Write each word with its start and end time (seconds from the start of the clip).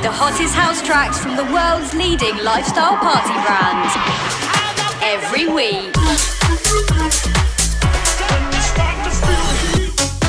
The 0.00 0.12
hottest 0.12 0.54
house 0.54 0.80
tracks 0.80 1.18
from 1.18 1.34
the 1.34 1.42
world's 1.52 1.92
leading 1.92 2.36
lifestyle 2.44 2.96
party 2.98 3.34
brand. 3.42 3.90
Every 5.02 5.48
week. 5.48 5.92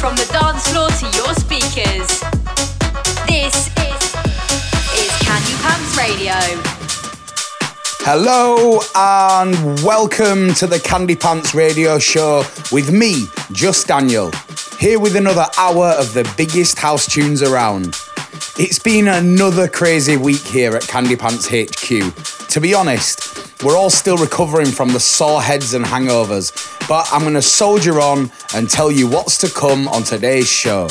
From 0.01 0.15
the 0.15 0.25
dance 0.33 0.67
floor 0.69 0.89
to 0.89 1.05
your 1.15 1.35
speakers. 1.35 2.09
This 3.29 3.69
is, 3.77 4.01
is 4.97 5.11
Candy 5.21 5.53
Pants 5.61 5.93
Radio. 5.95 6.33
Hello 8.01 8.81
and 8.95 9.83
welcome 9.83 10.51
to 10.55 10.65
the 10.65 10.79
Candy 10.79 11.15
Pants 11.15 11.53
Radio 11.53 11.99
Show 11.99 12.43
with 12.71 12.91
me, 12.91 13.27
Just 13.51 13.85
Daniel, 13.85 14.31
here 14.79 14.99
with 14.99 15.15
another 15.15 15.45
hour 15.59 15.89
of 15.89 16.15
the 16.15 16.27
biggest 16.35 16.79
house 16.79 17.05
tunes 17.05 17.43
around. 17.43 17.95
It's 18.61 18.77
been 18.77 19.07
another 19.07 19.69
crazy 19.69 20.17
week 20.17 20.41
here 20.41 20.75
at 20.75 20.85
Candy 20.85 21.15
Pants 21.15 21.47
HQ. 21.47 22.47
To 22.49 22.59
be 22.59 22.73
honest, 22.73 23.63
we're 23.63 23.77
all 23.77 23.89
still 23.89 24.17
recovering 24.17 24.67
from 24.67 24.89
the 24.89 24.99
sore 24.99 25.41
heads 25.41 25.73
and 25.73 25.85
hangovers, 25.85 26.51
but 26.89 27.07
I'm 27.13 27.21
going 27.21 27.35
to 27.35 27.41
soldier 27.41 28.01
on 28.01 28.29
and 28.53 28.69
tell 28.69 28.91
you 28.91 29.07
what's 29.07 29.37
to 29.37 29.49
come 29.49 29.87
on 29.87 30.03
today's 30.03 30.51
show. 30.51 30.89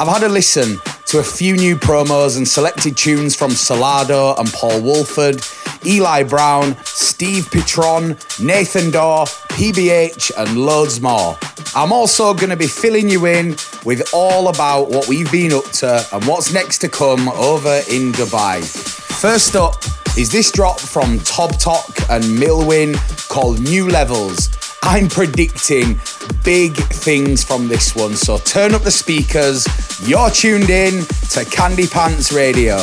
I've 0.00 0.08
had 0.08 0.22
a 0.22 0.30
listen 0.30 0.78
to 1.08 1.18
a 1.18 1.22
few 1.22 1.56
new 1.56 1.76
promos 1.76 2.38
and 2.38 2.48
selected 2.48 2.96
tunes 2.96 3.36
from 3.36 3.50
Solardo 3.50 4.38
and 4.38 4.48
Paul 4.54 4.80
Woolford, 4.80 5.44
Eli 5.84 6.22
Brown, 6.22 6.74
Steve 6.84 7.50
Pitron, 7.50 8.16
Nathan 8.42 8.90
Dawe, 8.90 9.26
PBH, 9.26 10.32
and 10.38 10.56
loads 10.64 11.02
more. 11.02 11.36
I'm 11.74 11.92
also 11.92 12.32
going 12.32 12.48
to 12.48 12.56
be 12.56 12.66
filling 12.66 13.10
you 13.10 13.26
in 13.26 13.56
with 13.88 14.12
all 14.12 14.48
about 14.48 14.90
what 14.90 15.08
we've 15.08 15.32
been 15.32 15.50
up 15.50 15.64
to 15.64 16.06
and 16.12 16.22
what's 16.26 16.52
next 16.52 16.76
to 16.76 16.90
come 16.90 17.26
over 17.30 17.80
in 17.88 18.12
Dubai. 18.12 18.62
First 18.62 19.56
up 19.56 19.82
is 20.18 20.30
this 20.30 20.52
drop 20.52 20.78
from 20.78 21.18
Tobtok 21.20 22.14
and 22.14 22.22
Milwin 22.22 22.92
called 23.30 23.60
New 23.60 23.88
Levels. 23.88 24.50
I'm 24.82 25.08
predicting 25.08 25.98
big 26.44 26.76
things 26.76 27.42
from 27.42 27.66
this 27.68 27.96
one, 27.96 28.14
so 28.14 28.36
turn 28.36 28.74
up 28.74 28.82
the 28.82 28.90
speakers. 28.90 29.66
You're 30.06 30.28
tuned 30.28 30.68
in 30.68 31.06
to 31.30 31.46
Candy 31.46 31.86
Pants 31.86 32.30
Radio. 32.30 32.76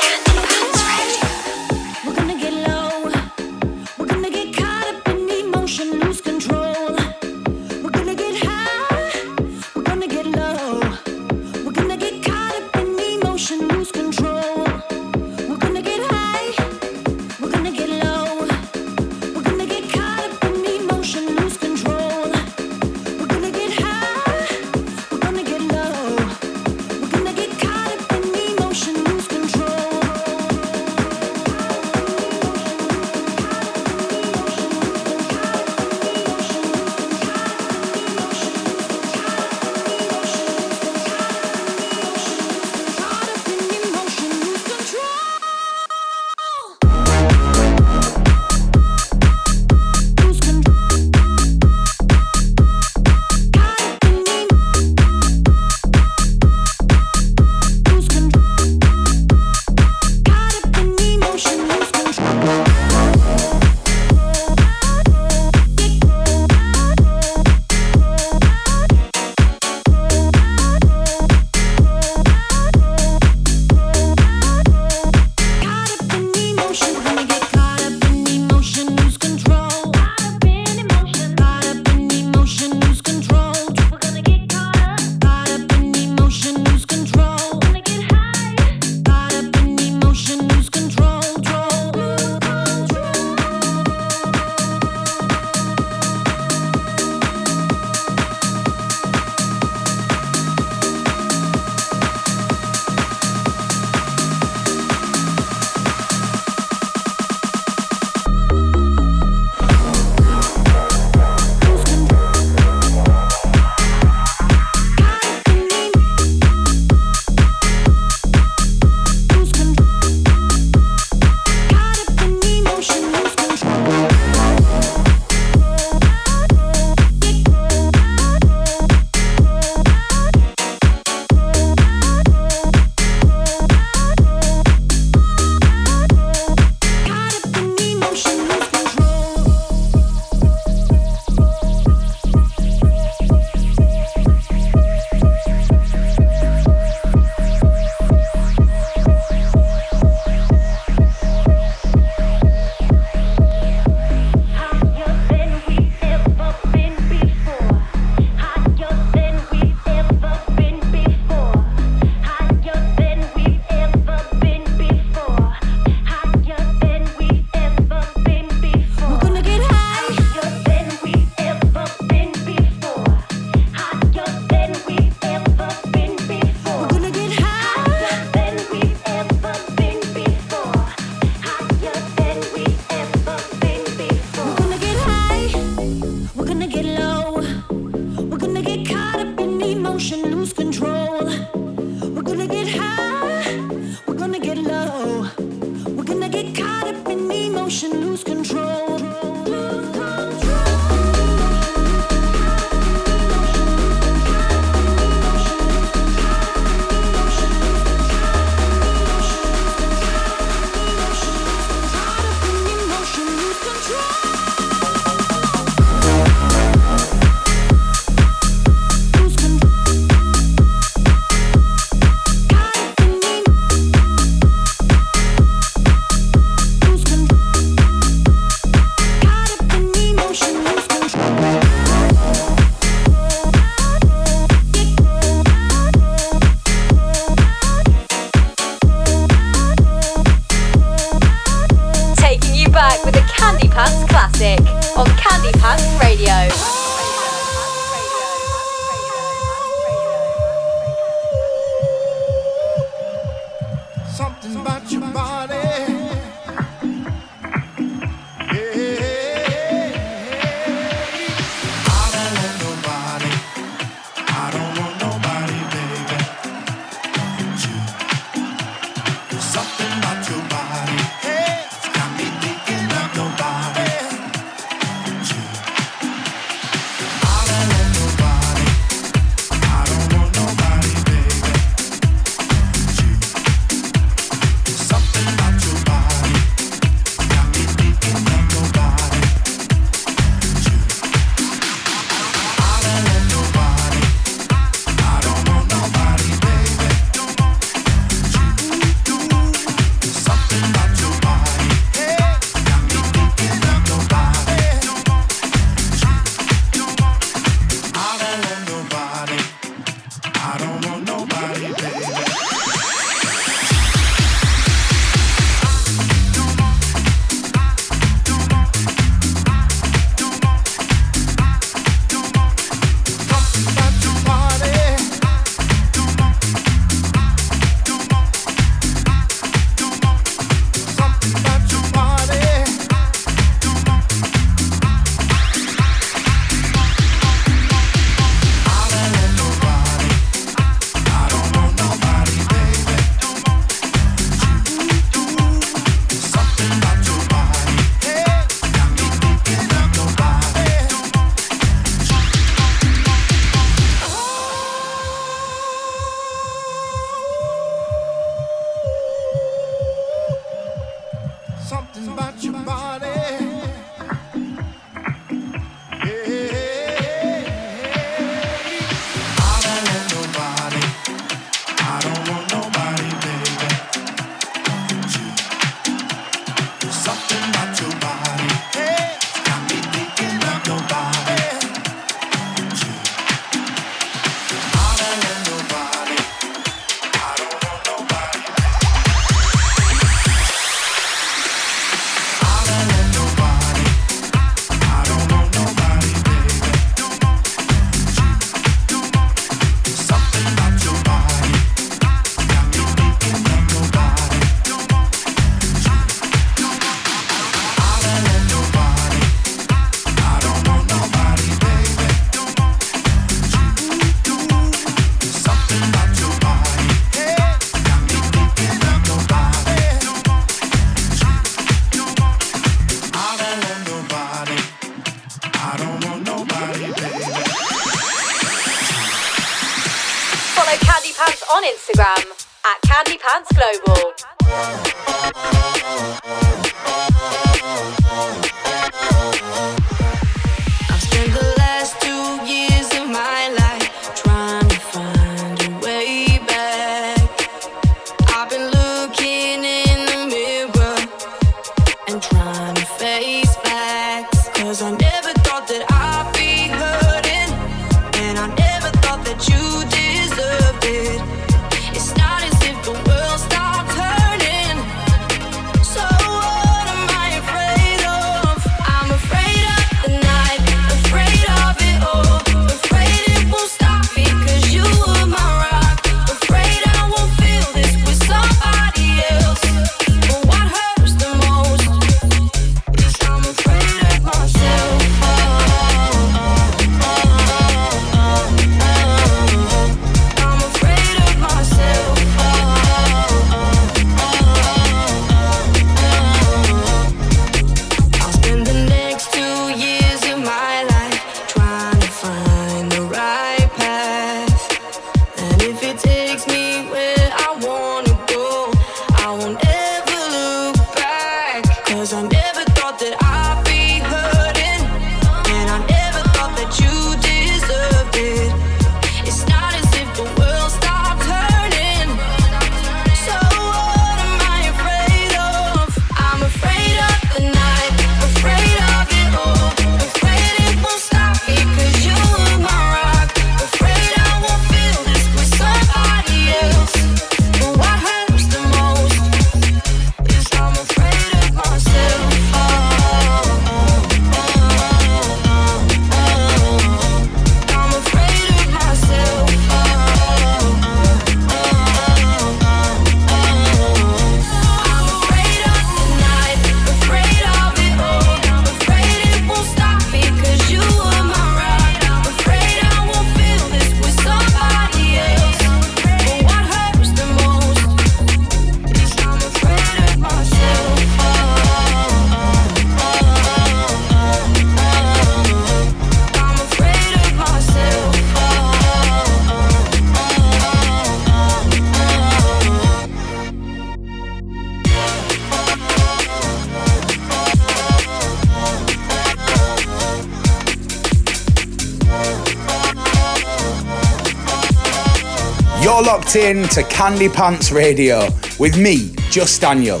Locked 596.26 596.36
in 596.36 596.64
to 596.68 596.82
Candy 596.84 597.28
Pants 597.28 597.70
Radio 597.70 598.28
with 598.58 598.76
me, 598.76 599.12
Just 599.30 599.60
Daniel. 599.60 600.00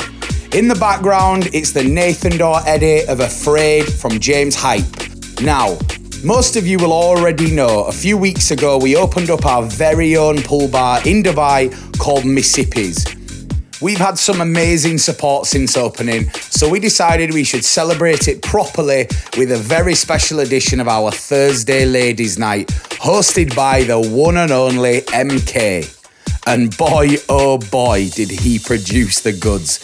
In 0.52 0.66
the 0.66 0.74
background, 0.74 1.48
it's 1.52 1.70
the 1.70 1.84
Nathan 1.84 2.36
Dawe 2.36 2.62
edit 2.66 3.08
of 3.08 3.20
Afraid 3.20 3.84
from 3.84 4.18
James 4.18 4.56
Hype. 4.56 4.84
Now, 5.40 5.78
most 6.24 6.56
of 6.56 6.66
you 6.66 6.78
will 6.78 6.92
already 6.92 7.54
know 7.54 7.84
a 7.84 7.92
few 7.92 8.16
weeks 8.16 8.50
ago 8.50 8.76
we 8.76 8.96
opened 8.96 9.30
up 9.30 9.46
our 9.46 9.62
very 9.62 10.16
own 10.16 10.42
pool 10.42 10.68
bar 10.68 10.98
in 11.06 11.22
Dubai 11.22 11.70
called 11.98 12.24
Mississippi's. 12.24 13.04
We've 13.80 13.98
had 13.98 14.18
some 14.18 14.40
amazing 14.40 14.98
support 14.98 15.46
since 15.46 15.76
opening, 15.76 16.30
so 16.30 16.68
we 16.68 16.80
decided 16.80 17.32
we 17.32 17.44
should 17.44 17.64
celebrate 17.64 18.26
it 18.26 18.42
properly 18.42 19.06
with 19.38 19.52
a 19.52 19.58
very 19.58 19.94
special 19.94 20.40
edition 20.40 20.80
of 20.80 20.88
our 20.88 21.12
Thursday 21.12 21.84
Ladies 21.84 22.36
Night, 22.36 22.68
hosted 22.98 23.54
by 23.54 23.84
the 23.84 24.00
one 24.00 24.38
and 24.38 24.50
only 24.50 25.02
MK. 25.02 25.95
And 26.46 26.76
boy, 26.76 27.16
oh 27.28 27.58
boy, 27.58 28.08
did 28.08 28.30
he 28.30 28.60
produce 28.60 29.20
the 29.20 29.32
goods. 29.32 29.80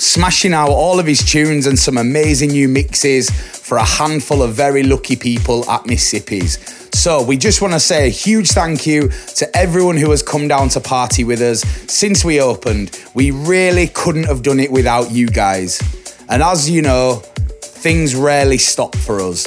Smashing 0.00 0.52
out 0.52 0.70
all 0.70 1.00
of 1.00 1.06
his 1.06 1.24
tunes 1.24 1.66
and 1.66 1.76
some 1.76 1.98
amazing 1.98 2.50
new 2.50 2.68
mixes 2.68 3.30
for 3.30 3.78
a 3.78 3.84
handful 3.84 4.42
of 4.42 4.54
very 4.54 4.84
lucky 4.84 5.16
people 5.16 5.68
at 5.68 5.86
Mississippi's. 5.86 6.58
So, 6.96 7.20
we 7.22 7.36
just 7.36 7.60
want 7.60 7.74
to 7.74 7.80
say 7.80 8.06
a 8.06 8.10
huge 8.10 8.50
thank 8.50 8.86
you 8.86 9.08
to 9.08 9.56
everyone 9.56 9.96
who 9.96 10.10
has 10.12 10.22
come 10.22 10.46
down 10.46 10.68
to 10.70 10.80
party 10.80 11.24
with 11.24 11.40
us 11.40 11.62
since 11.92 12.24
we 12.24 12.40
opened. 12.40 13.00
We 13.14 13.32
really 13.32 13.88
couldn't 13.88 14.24
have 14.24 14.42
done 14.42 14.60
it 14.60 14.70
without 14.70 15.10
you 15.10 15.26
guys. 15.26 15.80
And 16.28 16.42
as 16.42 16.70
you 16.70 16.82
know, 16.82 17.16
things 17.60 18.14
rarely 18.14 18.58
stop 18.58 18.94
for 18.94 19.20
us. 19.20 19.46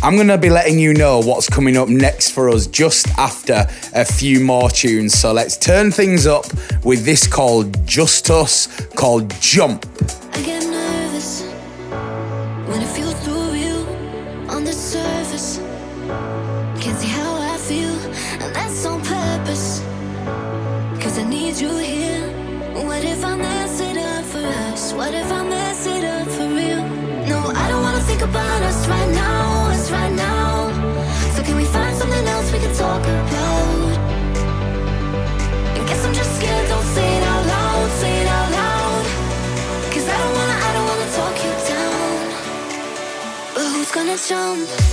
I'm 0.00 0.14
going 0.14 0.28
to 0.28 0.38
be 0.38 0.48
letting 0.48 0.78
you 0.78 0.94
know 0.94 1.18
what's 1.18 1.48
coming 1.48 1.76
up 1.76 1.88
next 1.88 2.30
for 2.30 2.48
us 2.48 2.68
just 2.68 3.08
after 3.18 3.66
a 3.94 4.04
few 4.04 4.38
more 4.38 4.70
tunes. 4.70 5.18
So 5.18 5.32
let's 5.32 5.56
turn 5.56 5.90
things 5.90 6.24
up 6.24 6.46
with 6.84 7.04
this 7.04 7.26
called 7.26 7.84
Just 7.84 8.30
Us, 8.30 8.68
called 8.94 9.34
Jump. 9.40 9.84
Jump? 44.28 44.87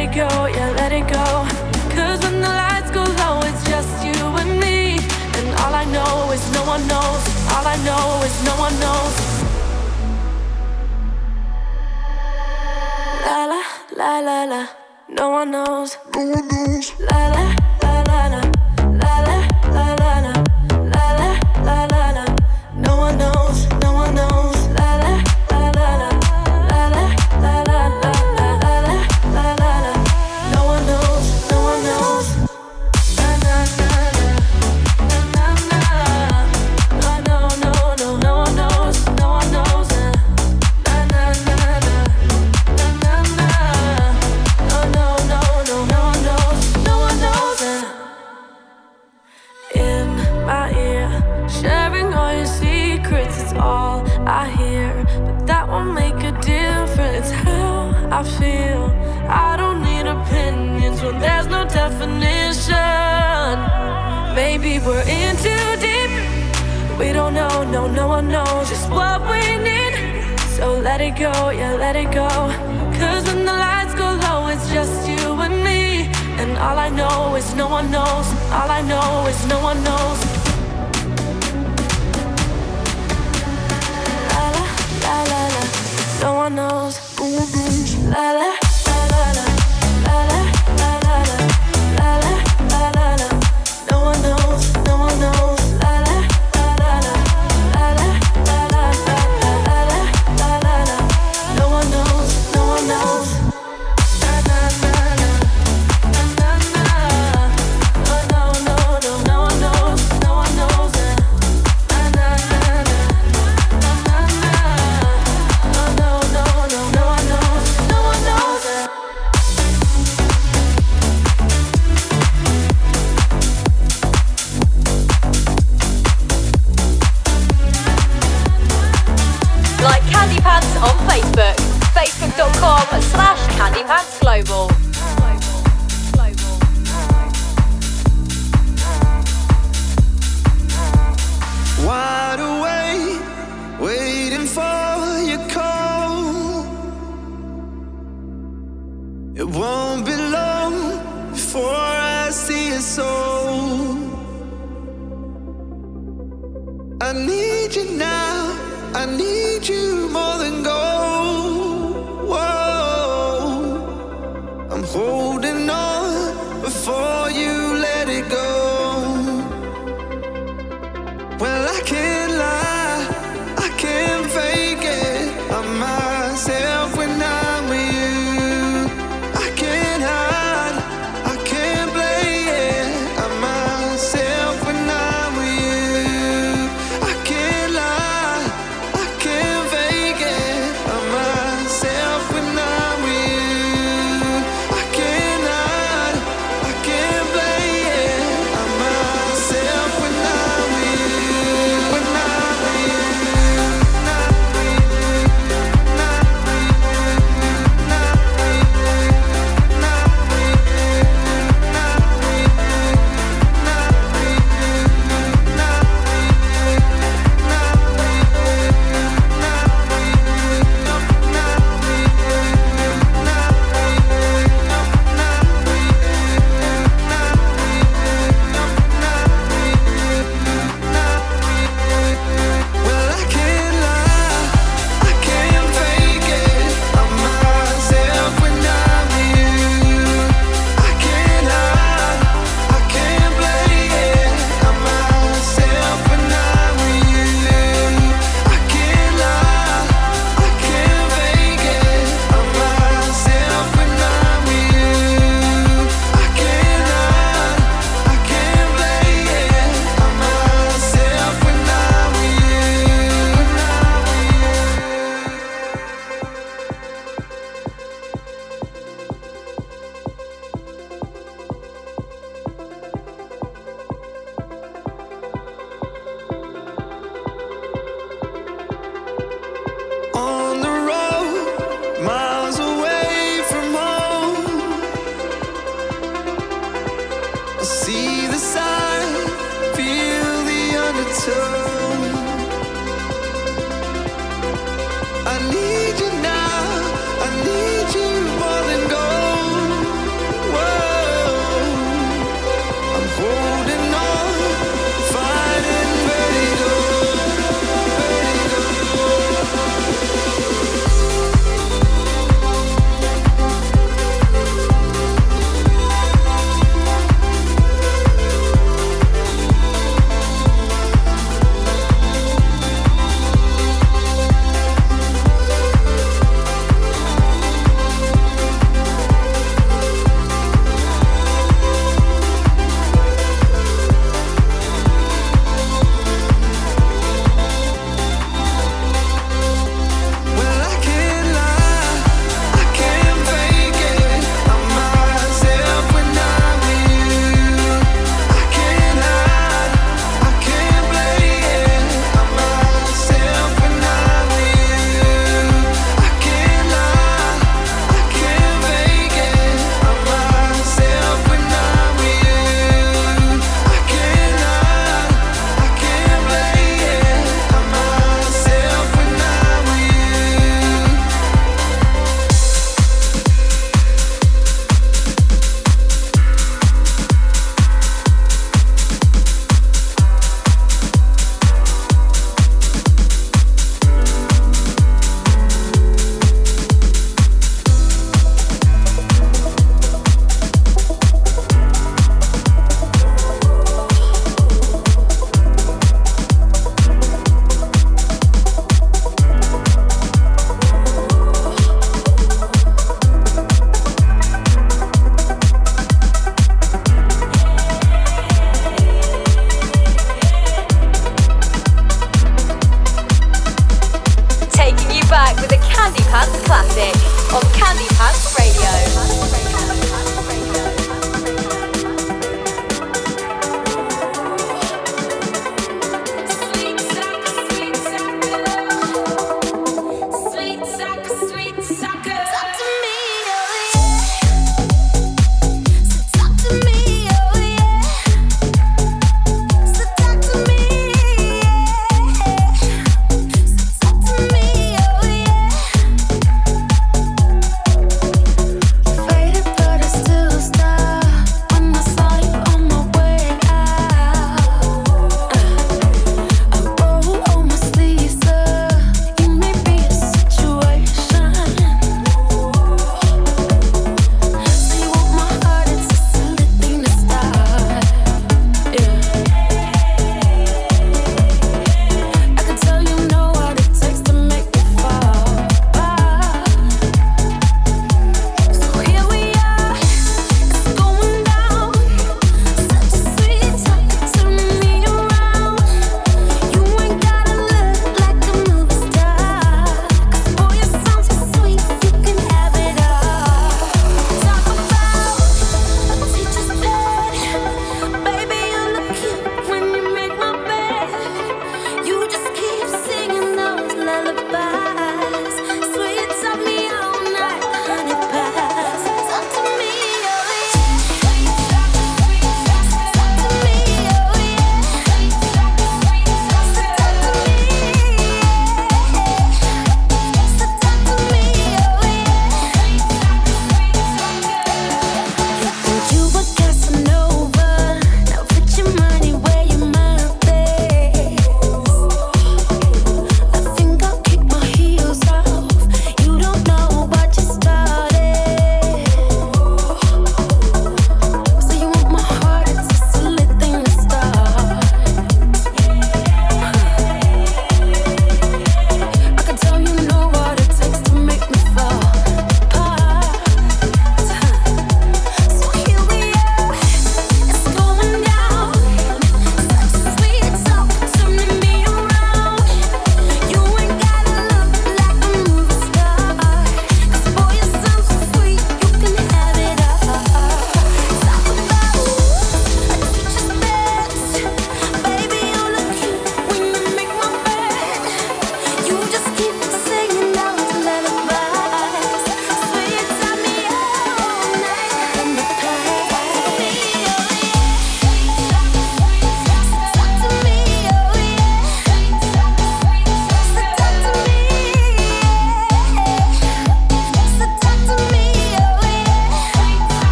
it 0.00 0.14
go, 0.14 0.46
yeah, 0.46 0.70
let 0.80 0.92
it 0.92 1.06
go. 1.06 1.24
Cause 1.94 2.20
when 2.22 2.40
the 2.40 2.48
lights 2.48 2.90
go 2.90 3.02
low, 3.20 3.40
it's 3.48 3.62
just 3.68 3.92
you 4.04 4.16
and 4.40 4.58
me. 4.58 4.96
And 5.36 5.48
all 5.60 5.74
I 5.74 5.84
know 5.84 6.32
is 6.32 6.44
no 6.52 6.62
one 6.64 6.86
knows. 6.88 7.22
All 7.52 7.66
I 7.66 7.76
know 7.86 8.04
is 8.28 8.36
no 8.48 8.54
one 8.66 8.76
knows. 8.82 9.16
La 13.26 13.40
la, 13.52 13.62
la 14.00 14.20
la 14.20 14.44
la. 14.44 14.66
No 15.08 15.30
one 15.30 15.50
knows. 15.50 15.98
No 16.14 16.24
one 16.30 16.48
knows. 16.48 16.92
La 17.00 17.26
la. 17.34 17.79
know 68.30 68.64
just 68.68 68.88
what 68.90 69.20
we 69.30 69.40
need. 69.58 69.94
So 70.56 70.78
let 70.78 71.00
it 71.00 71.16
go, 71.16 71.50
yeah, 71.50 71.74
let 71.74 71.96
it 71.96 72.10
go. 72.12 72.28
Cause 72.98 73.24
when 73.26 73.44
the 73.44 73.52
lights 73.52 73.94
go 73.94 74.08
low, 74.24 74.46
it's 74.48 74.70
just 74.72 75.08
you 75.08 75.32
and 75.46 75.56
me. 75.64 76.10
And 76.40 76.56
all 76.58 76.78
I 76.78 76.88
know 76.90 77.34
is 77.34 77.54
no 77.54 77.68
one 77.68 77.90
knows. 77.90 78.26
All 78.52 78.70
I 78.70 78.82
know 78.82 79.26
is 79.26 79.40
no 79.46 79.58
one 79.60 79.82
knows. 79.82 80.18
La 84.32 84.44
la 84.54 84.64
la 85.04 85.16
la 85.32 85.42
la. 85.54 85.62
No 86.22 86.34
one 86.34 86.54
knows. 86.54 86.94
Mm-hmm. 87.16 88.10
La 88.10 88.32
la. 88.32 88.59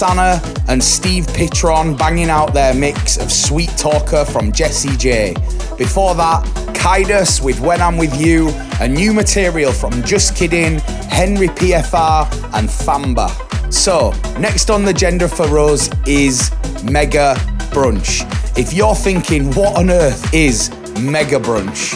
Sana 0.00 0.40
and 0.68 0.82
Steve 0.82 1.26
Pitron 1.26 1.98
banging 1.98 2.30
out 2.30 2.54
their 2.54 2.72
mix 2.72 3.18
of 3.18 3.30
Sweet 3.30 3.68
Talker 3.76 4.24
from 4.24 4.50
Jessie 4.50 4.96
J. 4.96 5.34
Before 5.76 6.14
that, 6.14 6.42
Kaidus 6.74 7.44
with 7.44 7.60
When 7.60 7.82
I'm 7.82 7.98
With 7.98 8.18
You, 8.18 8.48
a 8.80 8.88
new 8.88 9.12
material 9.12 9.72
from 9.72 10.02
Just 10.02 10.34
Kidding, 10.34 10.78
Henry 11.10 11.48
PFR, 11.48 12.32
and 12.54 12.66
Famba. 12.66 13.28
So, 13.70 14.12
next 14.38 14.70
on 14.70 14.84
the 14.84 14.92
agenda 14.92 15.28
for 15.28 15.58
us 15.58 15.90
is 16.06 16.50
Mega 16.82 17.34
Brunch. 17.70 18.24
If 18.56 18.72
you're 18.72 18.94
thinking, 18.94 19.52
what 19.52 19.76
on 19.76 19.90
earth 19.90 20.32
is 20.32 20.70
Mega 20.98 21.38
Brunch? 21.38 21.92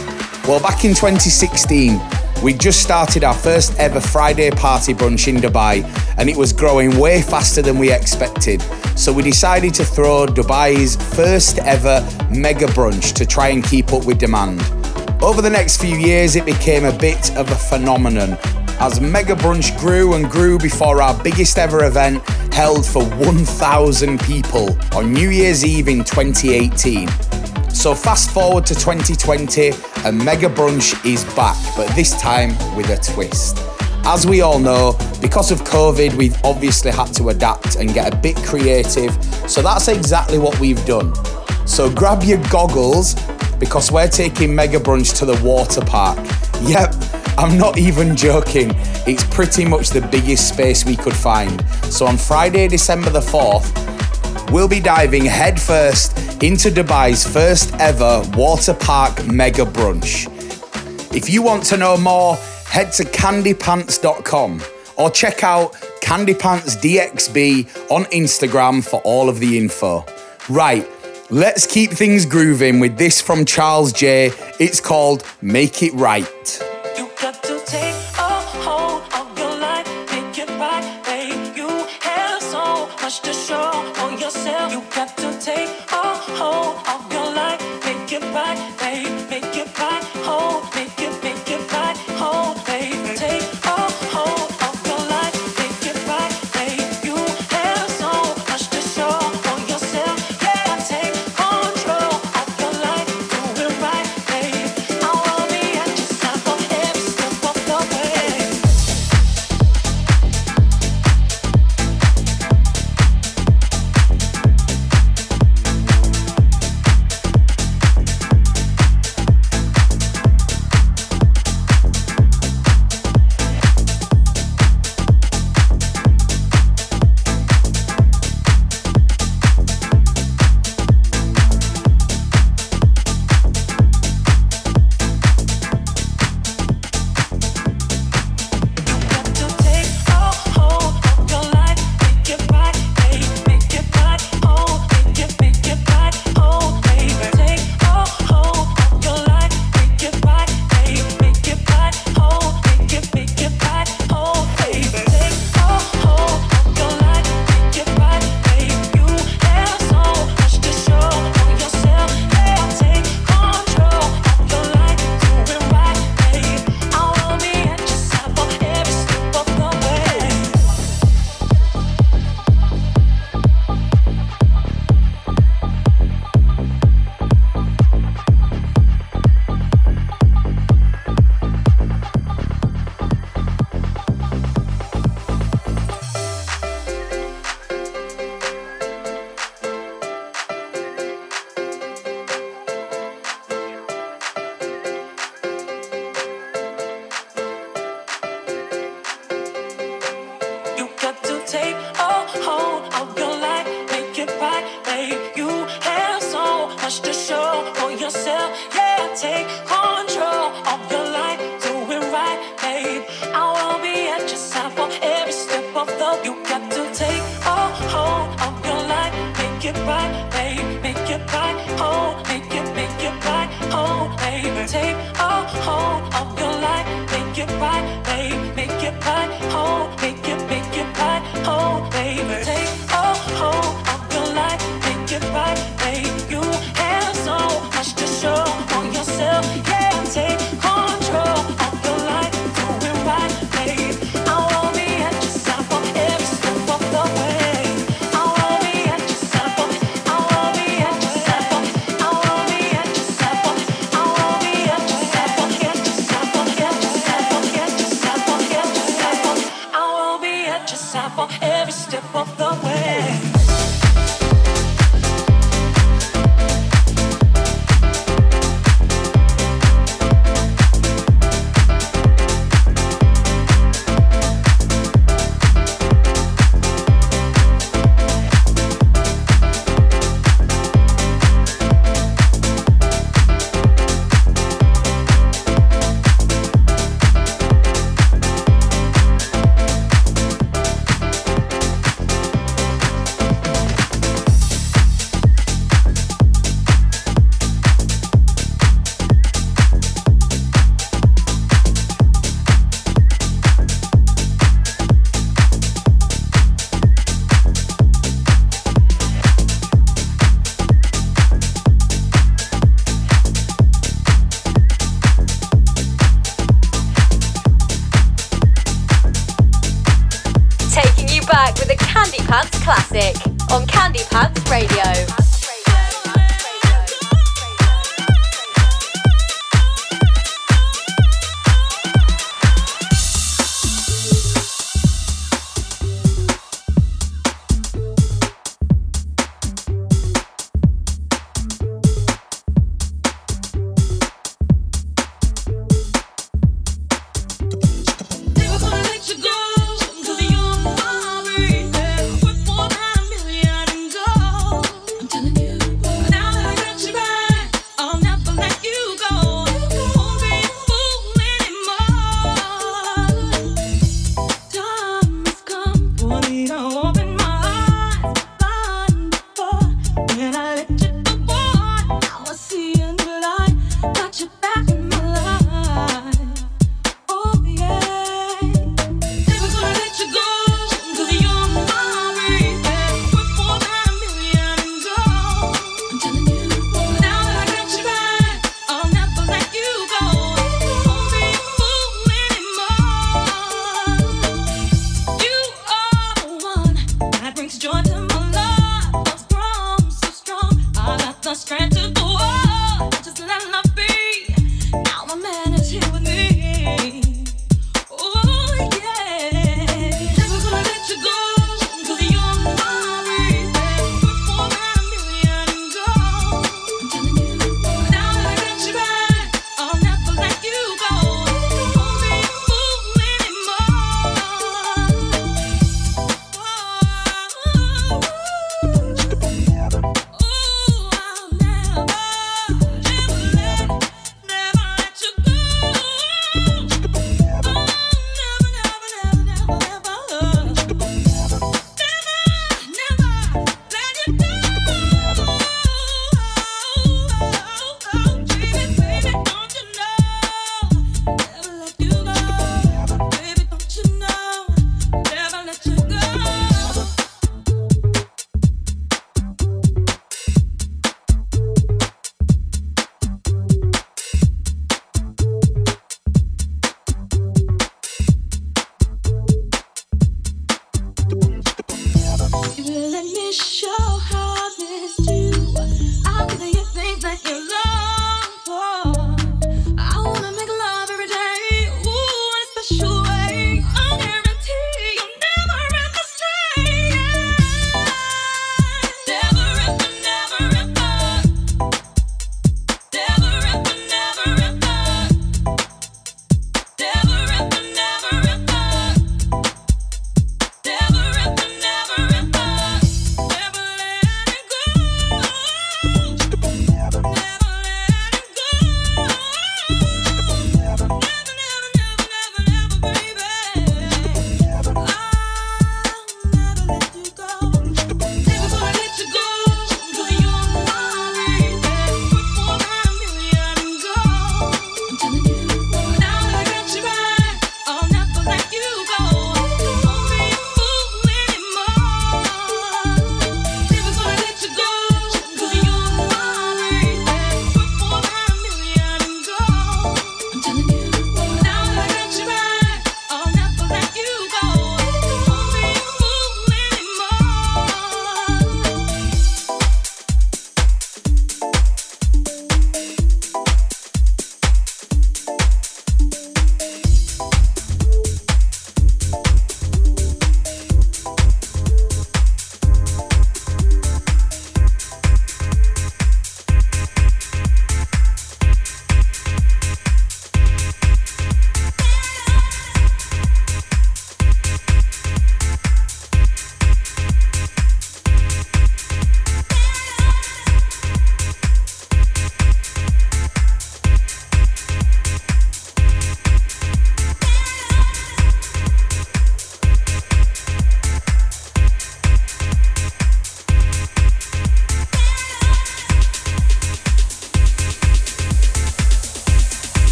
Well, 0.46 0.60
back 0.60 0.84
in 0.84 0.90
2016, 0.90 1.98
We 2.42 2.52
just 2.52 2.82
started 2.82 3.24
our 3.24 3.34
first 3.34 3.78
ever 3.78 4.00
Friday 4.00 4.50
party 4.50 4.92
brunch 4.92 5.28
in 5.28 5.36
Dubai, 5.36 5.84
and 6.18 6.28
it 6.28 6.36
was 6.36 6.52
growing 6.52 6.98
way 6.98 7.22
faster 7.22 7.62
than 7.62 7.78
we 7.78 7.90
expected. 7.90 8.62
So 8.96 9.12
we 9.12 9.22
decided 9.22 9.74
to 9.74 9.84
throw 9.84 10.26
Dubai's 10.26 10.96
first 11.16 11.58
ever 11.58 12.06
mega 12.30 12.66
brunch 12.66 13.14
to 13.14 13.24
try 13.26 13.48
and 13.48 13.64
keep 13.64 13.92
up 13.92 14.04
with 14.04 14.18
demand. 14.18 14.60
Over 15.22 15.40
the 15.40 15.50
next 15.50 15.80
few 15.80 15.96
years, 15.96 16.36
it 16.36 16.44
became 16.44 16.84
a 16.84 16.92
bit 16.92 17.34
of 17.36 17.50
a 17.50 17.54
phenomenon 17.54 18.36
as 18.80 19.00
Mega 19.00 19.34
Brunch 19.34 19.78
grew 19.78 20.14
and 20.14 20.30
grew 20.30 20.58
before 20.58 21.00
our 21.00 21.14
biggest 21.22 21.58
ever 21.58 21.84
event 21.84 22.22
held 22.52 22.84
for 22.84 23.04
1,000 23.04 24.20
people 24.20 24.76
on 24.92 25.12
New 25.12 25.30
Year's 25.30 25.64
Eve 25.64 25.88
in 25.88 26.04
2018. 26.04 27.08
So 27.74 27.94
fast 27.94 28.30
forward 28.30 28.64
to 28.66 28.74
2020 28.74 29.72
and 30.06 30.16
Mega 30.24 30.48
Brunch 30.48 31.04
is 31.04 31.24
back, 31.34 31.56
but 31.76 31.86
this 31.94 32.18
time 32.18 32.50
with 32.76 32.88
a 32.88 32.96
twist. 32.96 33.58
As 34.06 34.26
we 34.26 34.40
all 34.40 34.58
know, 34.58 34.96
because 35.20 35.50
of 35.50 35.60
COVID, 35.64 36.14
we've 36.14 36.36
obviously 36.44 36.92
had 36.92 37.12
to 37.14 37.28
adapt 37.28 37.76
and 37.76 37.92
get 37.92 38.14
a 38.14 38.16
bit 38.16 38.36
creative, 38.36 39.12
so 39.50 39.60
that's 39.60 39.88
exactly 39.88 40.38
what 40.38 40.58
we've 40.60 40.82
done. 40.86 41.12
So 41.66 41.92
grab 41.92 42.22
your 42.22 42.38
goggles 42.48 43.14
because 43.58 43.90
we're 43.90 44.08
taking 44.08 44.54
Mega 44.54 44.78
Brunch 44.78 45.18
to 45.18 45.26
the 45.26 45.38
water 45.44 45.82
park. 45.82 46.18
Yep, 46.62 46.94
I'm 47.36 47.58
not 47.58 47.76
even 47.76 48.16
joking. 48.16 48.70
It's 49.06 49.24
pretty 49.24 49.66
much 49.66 49.90
the 49.90 50.00
biggest 50.00 50.48
space 50.48 50.86
we 50.86 50.96
could 50.96 51.14
find. 51.14 51.62
So 51.90 52.06
on 52.06 52.16
Friday, 52.16 52.68
December 52.68 53.10
the 53.10 53.20
4th, 53.20 53.93
we'll 54.50 54.68
be 54.68 54.80
diving 54.80 55.24
headfirst 55.24 56.16
into 56.42 56.70
Dubai's 56.70 57.26
first 57.26 57.74
ever 57.74 58.22
water 58.34 58.74
park 58.74 59.26
mega 59.26 59.64
brunch. 59.64 60.26
If 61.14 61.30
you 61.30 61.42
want 61.42 61.64
to 61.64 61.76
know 61.76 61.96
more, 61.96 62.36
head 62.66 62.92
to 62.94 63.04
candypants.com 63.04 64.62
or 64.96 65.10
check 65.10 65.44
out 65.44 65.72
candypantsdxb 66.02 67.90
on 67.90 68.04
Instagram 68.06 68.84
for 68.84 69.00
all 69.02 69.28
of 69.28 69.40
the 69.40 69.56
info. 69.56 70.04
Right, 70.48 70.86
let's 71.30 71.66
keep 71.66 71.90
things 71.90 72.26
grooving 72.26 72.80
with 72.80 72.98
this 72.98 73.20
from 73.20 73.44
Charles 73.44 73.92
J. 73.92 74.32
It's 74.58 74.80
called 74.80 75.24
Make 75.40 75.82
It 75.82 75.94
Right. 75.94 76.73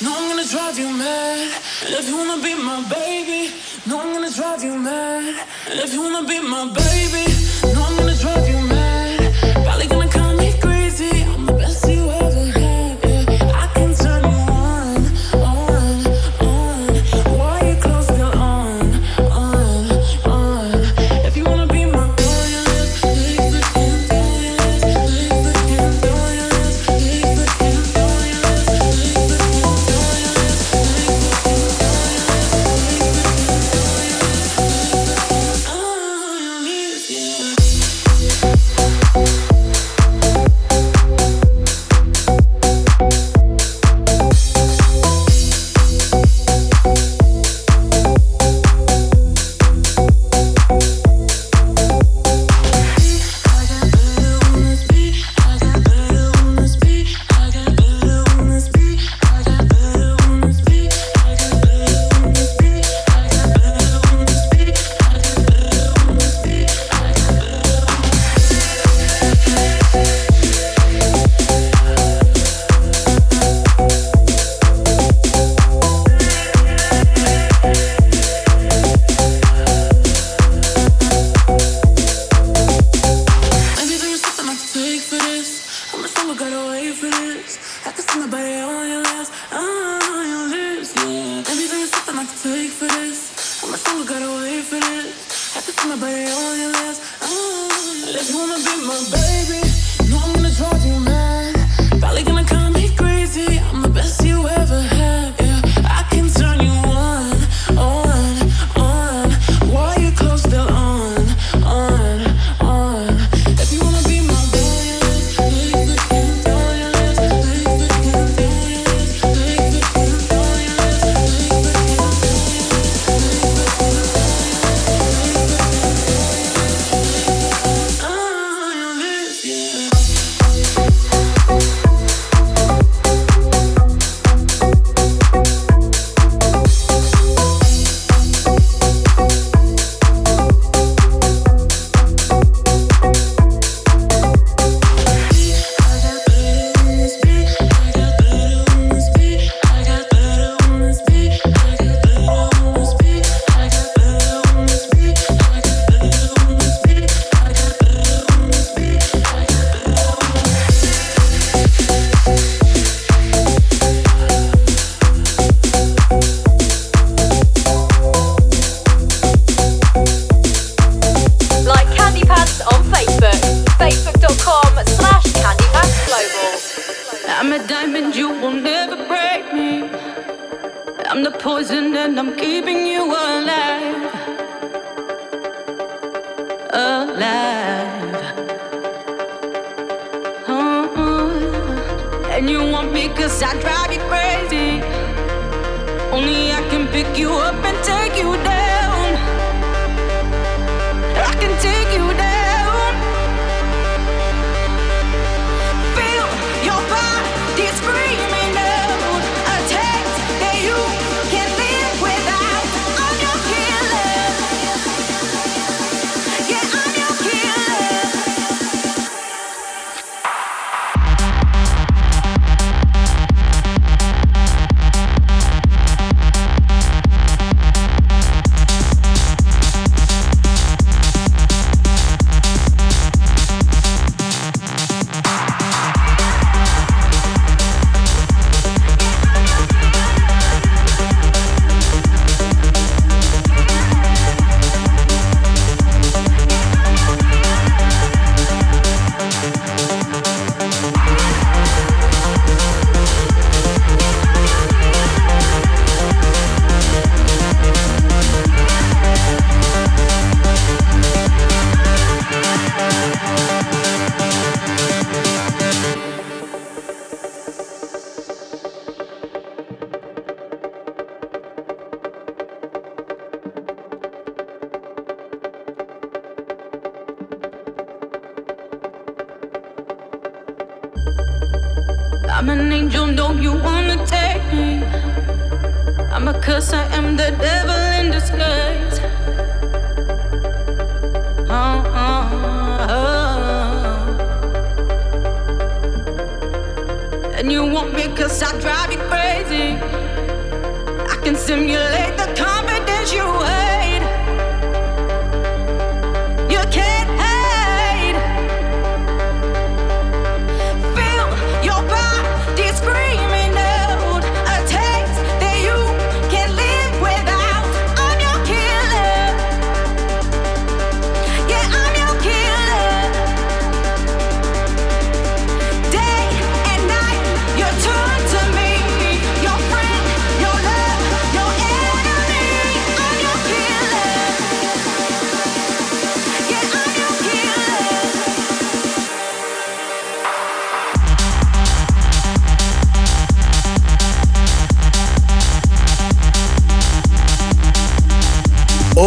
No, 0.00 0.14
I'm 0.16 0.28
gonna 0.28 0.46
drive 0.46 0.78
you 0.78 0.90
mad. 0.90 1.60
If 1.82 2.08
you 2.08 2.16
wanna 2.16 2.40
be 2.40 2.54
my 2.54 2.88
baby, 2.88 3.52
no, 3.84 3.98
I'm 4.00 4.12
gonna 4.12 4.30
drive 4.30 4.62
you 4.62 4.78
mad. 4.78 5.44
If 5.66 5.92
you 5.92 6.02
wanna 6.02 6.24
be 6.24 6.38
my 6.38 6.66
baby, 6.70 7.26
no, 7.74 7.82
I'm 7.82 7.96
gonna 7.96 8.14
drive 8.14 8.36
you 8.36 8.42
mad. 8.42 8.47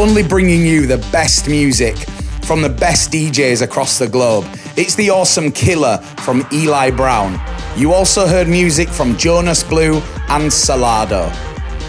Only 0.02 0.24
bringing 0.24 0.66
you 0.66 0.88
the 0.88 0.98
best 1.12 1.48
music 1.48 1.96
from 2.42 2.64
the 2.64 2.70
best 2.70 3.12
DJs 3.12 3.62
across 3.62 4.00
the 4.00 4.08
globe. 4.08 4.48
It's 4.76 4.96
the 4.96 5.12
awesome 5.12 5.52
Killer 5.52 6.00
from 6.24 6.44
Eli 6.52 6.90
Brown. 6.90 7.40
You 7.78 7.94
also 7.94 8.26
heard 8.26 8.48
music 8.48 8.90
from 8.90 9.16
Jonas 9.16 9.64
Blue 9.64 9.98
and 10.28 10.50
Solardo. 10.50 11.30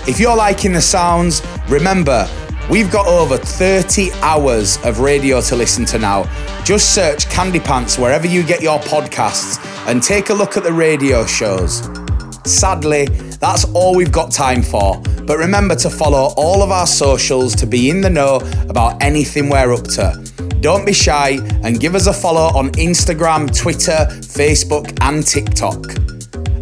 If 0.06 0.20
you're 0.20 0.36
liking 0.36 0.74
the 0.74 0.80
sounds, 0.82 1.40
remember, 1.70 2.28
we've 2.70 2.90
got 2.92 3.06
over 3.06 3.38
30 3.38 4.12
hours 4.20 4.76
of 4.84 5.00
radio 5.00 5.40
to 5.40 5.56
listen 5.56 5.86
to 5.86 5.98
now. 5.98 6.24
Just 6.64 6.94
search 6.94 7.30
Candy 7.30 7.60
Pants 7.60 7.96
wherever 7.98 8.26
you 8.26 8.42
get 8.42 8.60
your 8.60 8.78
podcasts 8.80 9.58
and 9.86 10.02
take 10.02 10.28
a 10.28 10.34
look 10.34 10.58
at 10.58 10.64
the 10.64 10.72
radio 10.72 11.24
shows. 11.24 11.88
Sadly, 12.44 13.06
that's 13.40 13.64
all 13.72 13.96
we've 13.96 14.12
got 14.12 14.30
time 14.30 14.62
for. 14.62 15.02
But 15.26 15.38
remember 15.38 15.74
to 15.76 15.90
follow 15.90 16.34
all 16.36 16.62
of 16.62 16.70
our 16.70 16.86
socials 16.86 17.54
to 17.56 17.66
be 17.66 17.90
in 17.90 18.00
the 18.00 18.10
know 18.10 18.36
about 18.68 19.02
anything 19.02 19.48
we're 19.48 19.72
up 19.72 19.84
to. 19.84 20.22
Don't 20.60 20.84
be 20.86 20.92
shy 20.92 21.38
and 21.64 21.80
give 21.80 21.94
us 21.94 22.06
a 22.06 22.12
follow 22.12 22.56
on 22.58 22.70
Instagram, 22.72 23.56
Twitter, 23.56 24.06
Facebook, 24.22 24.96
and 25.00 25.26
TikTok. 25.26 26.02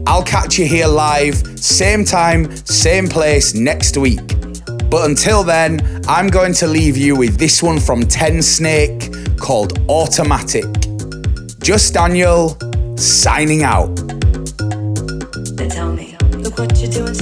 I'll 0.06 0.22
catch 0.22 0.58
you 0.58 0.66
here 0.66 0.86
live, 0.86 1.36
same 1.58 2.04
time, 2.04 2.56
same 2.66 3.08
place 3.08 3.54
next 3.54 3.96
week. 3.96 4.26
But 4.90 5.08
until 5.08 5.44
then, 5.44 6.02
I'm 6.08 6.28
going 6.28 6.52
to 6.54 6.66
leave 6.66 6.96
you 6.96 7.14
with 7.14 7.36
this 7.36 7.62
one 7.62 7.78
from 7.78 8.02
Tensnake 8.02 9.38
called 9.38 9.78
Automatic. 9.88 10.64
Just 11.62 11.94
Daniel, 11.94 12.58
signing 12.96 13.62
out. 13.62 13.94
They 15.56 15.68
tell 15.68 15.92
me, 15.92 16.16
look 16.38 16.58
what 16.58 16.76
you're 16.78 16.90
doing 16.90 17.19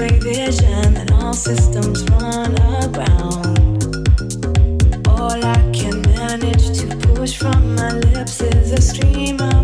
X-ray 0.00 0.18
vision, 0.20 0.96
and 0.96 1.10
all 1.10 1.34
systems 1.34 2.04
run 2.10 2.54
aground. 2.84 3.82
All 5.08 5.44
I 5.44 5.70
can 5.72 6.02
manage 6.02 6.78
to 6.78 6.96
push 7.14 7.36
from 7.36 7.74
my 7.74 7.90
lips 7.94 8.40
is 8.40 8.70
a 8.70 8.80
stream 8.80 9.40
of 9.40 9.57